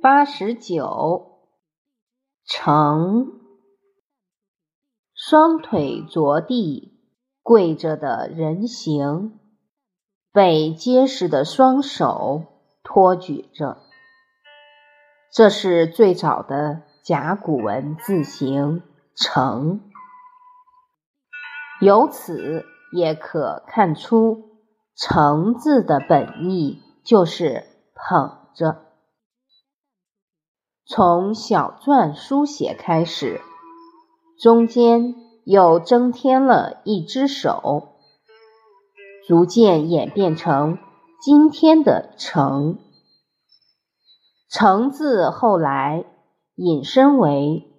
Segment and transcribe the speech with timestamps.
[0.00, 1.40] 八十九，
[2.44, 3.32] 成，
[5.12, 6.96] 双腿着地
[7.42, 9.40] 跪着的人形，
[10.32, 12.44] 被结实的双手
[12.84, 13.78] 托举着。
[15.32, 18.84] 这是最早的甲骨文字形
[19.16, 19.90] “成”，
[21.82, 24.60] 由此也可看出
[24.94, 28.87] “成”字的本意就是捧着。
[30.90, 33.42] 从小篆书写开始，
[34.40, 37.90] 中间又增添了一只手，
[39.26, 40.78] 逐渐演变成
[41.20, 42.78] 今天的“成”。
[44.48, 46.06] 承字后来
[46.54, 47.70] 引申为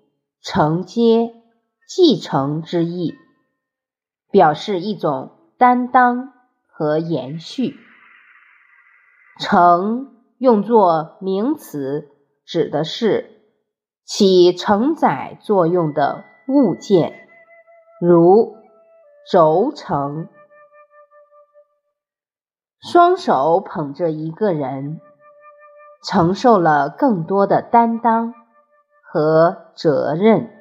[0.44, 1.34] 承接、
[1.88, 3.16] 继承之意，
[4.30, 6.32] 表示一种担当
[6.68, 7.76] 和延续。
[9.40, 12.12] 承用作名词，
[12.50, 13.30] 指的是
[14.04, 17.28] 起承载作用的物件，
[18.02, 18.56] 如
[19.32, 20.28] 轴承。
[22.82, 25.00] 双手捧着一个人。
[26.02, 28.34] 承受了更多的担当
[29.04, 30.59] 和责任。